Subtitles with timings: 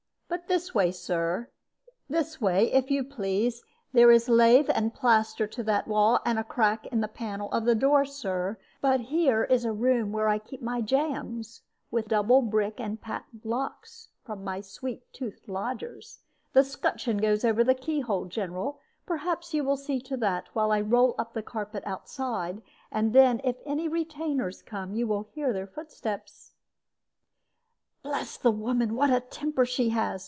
[0.27, 1.49] But this way, Sir;
[2.09, 3.63] this way, if you please.
[3.91, 7.65] There is lath and plaster to that wall, and a crack in the panel of
[7.65, 8.57] the door, Sir.
[8.79, 13.45] But here is a room where I keep my jams, with double brick and patent
[13.45, 16.19] locks, from sweet toothed lodgers.
[16.53, 18.79] The 'scutcheon goes over the key hole, General.
[19.05, 23.41] Perhaps you will see to that, while I roll up the carpet outside; and then,
[23.43, 26.53] if any retainers come, you will hear their footsteps."
[28.01, 30.19] "Bless the woman, what a temper she has!"